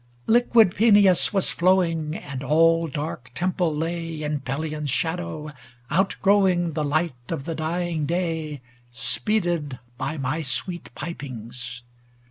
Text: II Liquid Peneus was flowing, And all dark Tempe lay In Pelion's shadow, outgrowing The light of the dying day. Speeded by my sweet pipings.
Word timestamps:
II 0.27 0.33
Liquid 0.33 0.73
Peneus 0.75 1.31
was 1.31 1.51
flowing, 1.51 2.15
And 2.15 2.43
all 2.43 2.87
dark 2.87 3.29
Tempe 3.35 3.63
lay 3.63 4.23
In 4.23 4.39
Pelion's 4.39 4.89
shadow, 4.89 5.51
outgrowing 5.91 6.73
The 6.73 6.83
light 6.83 7.13
of 7.29 7.43
the 7.43 7.53
dying 7.53 8.07
day. 8.07 8.61
Speeded 8.91 9.77
by 9.99 10.17
my 10.17 10.41
sweet 10.41 10.89
pipings. 10.95 11.83